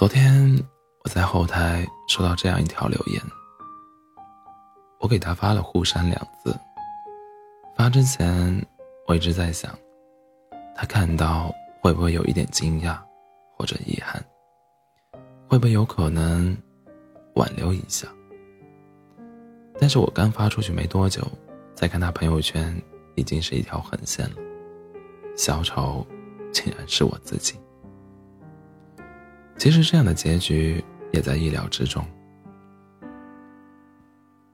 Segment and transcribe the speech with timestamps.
[0.00, 0.58] 昨天
[1.04, 3.20] 我在后台收到这样一条留言，
[4.98, 6.58] 我给他发了“互删”两字。
[7.76, 8.66] 发之前，
[9.06, 9.78] 我一直在想，
[10.74, 12.98] 他看到会不会有一点惊讶，
[13.54, 14.24] 或者遗憾，
[15.46, 16.56] 会不会有可能
[17.34, 18.08] 挽留一下？
[19.78, 21.20] 但是我刚发出去没多久，
[21.74, 22.74] 再看他朋友圈，
[23.16, 24.36] 已经是一条横线了。
[25.36, 26.06] 小丑，
[26.54, 27.60] 竟然是我自己。
[29.60, 30.82] 其实这样的结局
[31.12, 32.02] 也在意料之中。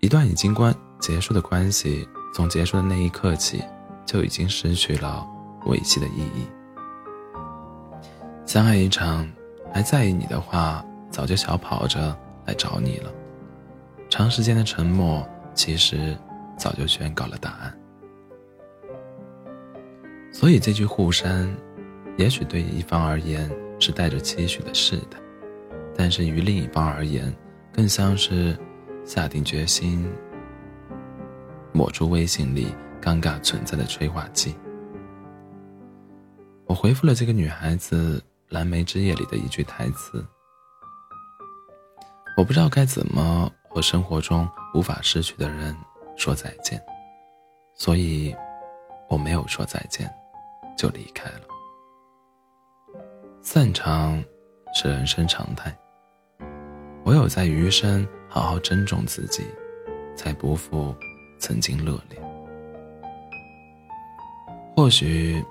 [0.00, 3.62] 一段已经关结束的关系，从结束的那一刻起，
[4.06, 5.22] 就已经失去了
[5.66, 6.48] 维系的意义。
[8.46, 9.30] 相爱一场，
[9.74, 12.16] 还在意你的话，早就小跑着
[12.46, 13.12] 来找你了。
[14.08, 16.16] 长时间的沉默，其实
[16.56, 17.78] 早就宣告了答案。
[20.32, 21.54] 所以这句互删，
[22.16, 23.50] 也许对一方而言
[23.84, 25.20] 是带着期许的试探，
[25.94, 27.30] 但是于另一方而言，
[27.70, 28.58] 更像是
[29.04, 30.10] 下定决心
[31.72, 34.54] 抹除微信里尴尬存在的催化剂。
[36.64, 38.18] 我回复了这个女孩子
[38.48, 40.24] 《蓝莓之夜》里的一句台词
[42.38, 45.76] ：“我不知道该怎么。”和生活中无法失去的人
[46.16, 46.80] 说再见，
[47.74, 48.32] 所以
[49.08, 50.08] 我没有说再见，
[50.78, 51.53] 就离开了。
[53.46, 54.24] 散场
[54.74, 55.70] 是人生常态，
[57.04, 59.44] 唯有在余生好好珍重自己，
[60.16, 60.94] 才不负
[61.38, 62.18] 曾经热烈。
[64.74, 65.44] 或许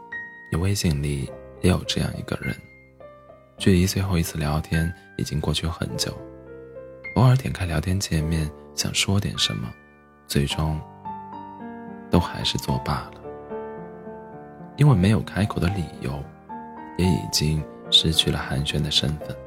[0.52, 2.52] 你微信里也有这样一个人，
[3.60, 6.12] 距离最后一次聊天已经过去很久。
[7.16, 9.72] 偶尔点开聊天界面，想说点什么，
[10.26, 10.82] 最终
[12.10, 13.22] 都还是作罢了，
[14.78, 16.12] 因为没有开口的理由，
[16.98, 19.38] 也已经失去了寒暄的身份。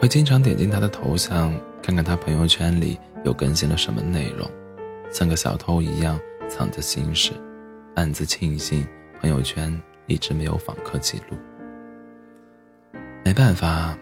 [0.00, 1.52] 会经常点进他的头像，
[1.82, 4.50] 看看他朋友圈里又更新了什么内容，
[5.10, 6.18] 像个小偷一样
[6.48, 7.32] 藏着心事，
[7.94, 8.86] 暗自庆幸
[9.20, 11.36] 朋友圈一直没有访客记录。
[13.22, 13.96] 没办法，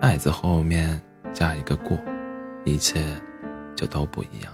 [0.00, 1.00] 爱字后面
[1.32, 1.96] 加一个过，
[2.64, 3.00] 一切
[3.76, 4.52] 就都不一样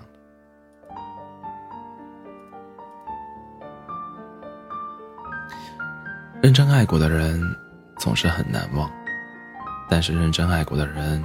[6.44, 7.40] 认真爱过的人
[7.96, 8.86] 总是很难忘，
[9.88, 11.24] 但是认真爱过的人，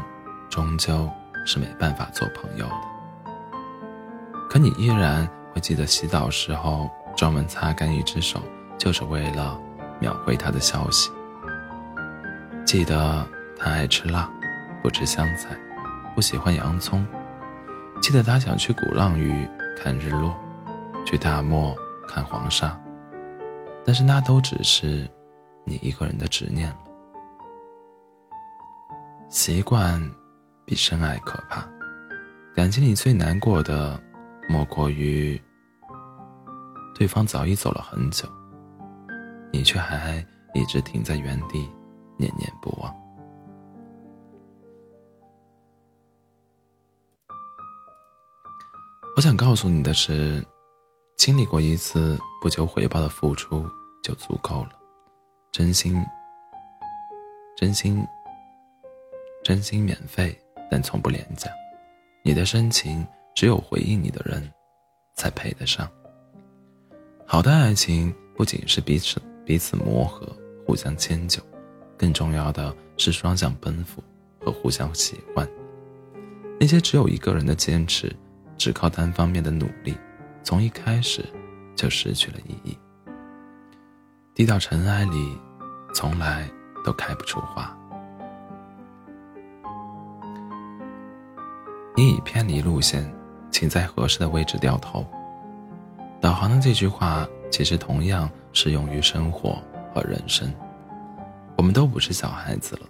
[0.50, 1.12] 终究
[1.46, 3.30] 是没办法做朋友的。
[4.50, 8.42] 可你依然会记得洗澡时候专门擦干一只手，
[8.78, 9.60] 就是为了
[10.00, 11.12] 秒回他的消息。
[12.64, 14.30] 记得他爱吃辣，
[14.82, 15.50] 不吃香菜，
[16.16, 17.06] 不喜欢洋葱。
[18.02, 19.46] 记得他想去鼓浪屿
[19.78, 20.34] 看日落，
[21.06, 21.76] 去大漠
[22.08, 22.74] 看黄沙。
[23.86, 25.10] 但是那都只是
[25.66, 26.80] 你一个人的执念了。
[29.30, 30.02] 习惯
[30.66, 31.68] 比深爱可怕。
[32.56, 34.02] 感情里最难过的，
[34.50, 35.42] 莫过于
[36.96, 38.28] 对方早已走了很久，
[39.52, 41.70] 你却还一直停在原地。
[42.22, 42.94] 念念不忘。
[49.16, 50.46] 我想告诉你的是，
[51.20, 53.70] 经历过一次不求回报的付出
[54.02, 54.70] 就足够了。
[55.52, 56.02] 真心，
[57.58, 58.08] 真心，
[59.44, 60.34] 真心免费，
[60.72, 61.52] 但从不廉价。
[62.24, 64.50] 你的深情，只有回应你的人，
[65.14, 65.92] 才配得上。
[67.26, 70.26] 好的爱情，不仅是彼此彼此磨合，
[70.66, 71.44] 互相迁就。
[71.98, 74.02] 更重要的是双向奔赴
[74.40, 75.46] 和互相喜欢。
[76.58, 78.10] 那些只有一个人的坚持，
[78.58, 79.94] 只靠单方面的努力，
[80.44, 81.26] 从一开始
[81.76, 82.78] 就失去了意义。
[84.34, 85.38] 低到尘埃里，
[85.94, 86.50] 从来
[86.86, 87.76] 都开不出花。
[91.96, 93.12] 你已偏离路线，
[93.52, 95.06] 请在合适的位置掉头。
[96.22, 99.62] 导航的这句话，其实同样适用于生活
[99.94, 100.50] 和人生。
[101.58, 102.84] 我们都不是小孩子了，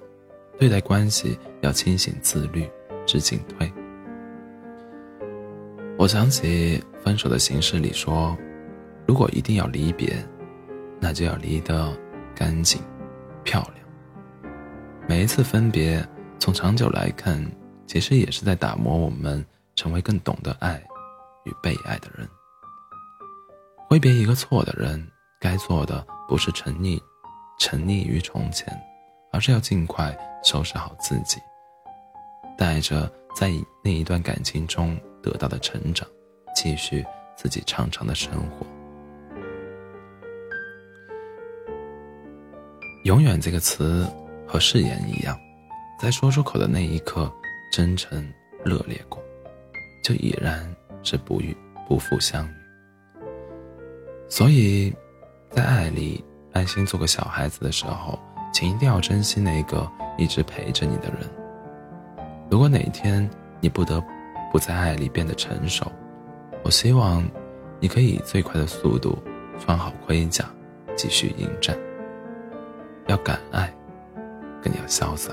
[0.60, 2.70] 对待关系要清醒自律，
[3.08, 3.72] 知进退。
[6.00, 8.34] 我想起分手的形式里说，
[9.06, 10.16] 如果一定要离别，
[10.98, 11.94] 那就要离得
[12.34, 12.82] 干净、
[13.44, 13.86] 漂亮。
[15.10, 16.02] 每一次分别，
[16.40, 17.46] 从长久来看，
[17.86, 20.82] 其实也是在打磨我们，成为更懂得爱
[21.44, 22.26] 与被爱的人。
[23.90, 25.06] 挥别一个错的人，
[25.38, 26.98] 该做的不是沉溺。
[27.60, 28.74] 沉溺于从前，
[29.34, 31.42] 而是要尽快收拾好自己，
[32.60, 33.50] 带着在
[33.82, 36.06] 那一段感情中得到的成长，
[36.54, 37.06] 继续
[37.38, 38.68] 自己长长的生活。
[43.06, 44.06] 永远这个词
[44.46, 45.40] 和誓言一样，
[45.98, 47.32] 在说出口的那一刻，
[47.72, 48.22] 真诚
[48.66, 49.24] 热烈过，
[50.04, 50.70] 就已然
[51.02, 51.56] 是不遇
[51.88, 52.52] 不负相遇。
[54.28, 54.94] 所以，
[55.50, 56.22] 在爱里
[56.52, 58.20] 安心做个小孩子的时候，
[58.52, 61.39] 请一定要珍惜那个一直陪着你的人。
[62.50, 63.30] 如果哪一天
[63.62, 64.04] 你不得
[64.52, 65.86] 不在爱里变得成熟，
[66.64, 67.24] 我希望
[67.80, 69.22] 你可以以最快的速度
[69.60, 70.46] 穿好盔甲，
[70.96, 71.78] 继续迎战。
[73.06, 73.72] 要敢爱，
[74.64, 75.32] 更要潇洒。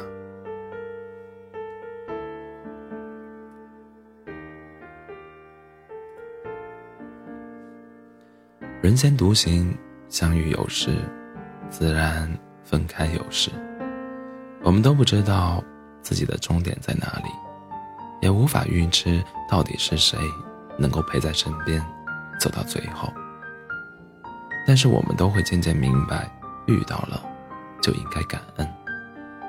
[8.82, 9.74] 人间独行，
[10.10, 10.98] 相遇有时，
[11.70, 12.30] 自然
[12.62, 13.50] 分开有时。
[14.62, 15.64] 我们都不知道
[16.06, 17.30] 自己的终点在哪里，
[18.22, 20.16] 也无法预知到底是谁
[20.78, 21.84] 能够陪在身边，
[22.38, 23.12] 走到最后。
[24.64, 26.30] 但是我们都会渐渐明白，
[26.66, 27.20] 遇到了。
[27.82, 28.68] 就应该感恩，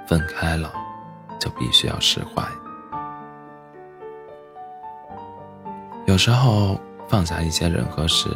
[0.08, 0.72] 分开了，
[1.40, 2.44] 就必须要释怀。
[6.08, 8.30] 有时候放下一些人和事，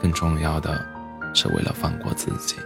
[0.00, 0.84] 更重要的
[1.32, 2.56] 是为了放过自己。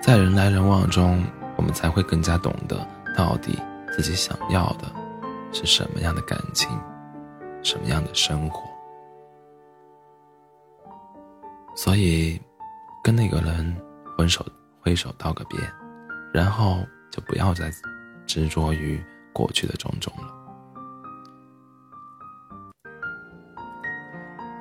[0.00, 1.24] 在人来人往中，
[1.62, 2.84] 我们才会更加懂得
[3.16, 3.56] 到底
[3.92, 4.92] 自己想要的
[5.52, 6.68] 是什么样的感情，
[7.62, 8.68] 什么样的生活。
[11.76, 12.42] 所以，
[13.04, 13.76] 跟那个人。
[14.18, 14.44] 挥手
[14.80, 15.58] 挥手道个别，
[16.34, 17.72] 然后就不要再
[18.26, 20.28] 执着于过去的种种了。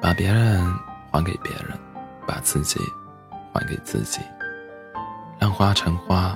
[0.02, 0.66] 把别人
[1.12, 1.78] 还给别人，
[2.26, 2.80] 把自己
[3.54, 4.22] 还给自己。
[5.38, 6.36] 让花成花，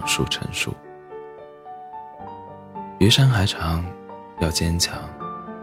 [0.00, 0.74] 让树成树。
[2.98, 3.84] 余生还长，
[4.40, 4.98] 要坚强，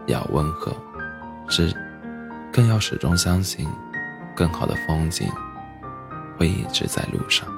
[0.06, 0.72] 要温和，
[1.48, 1.74] 是
[2.52, 3.68] 更要始终相信，
[4.36, 5.28] 更好的风景。
[6.38, 7.48] 会一直在路上。